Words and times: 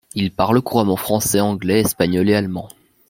Il 0.15 0.31
parle 0.31 0.63
couramment 0.63 0.95
français, 0.97 1.39
anglais, 1.41 1.81
espagnol 1.81 2.27
et 2.27 2.33
allemand. 2.33 2.69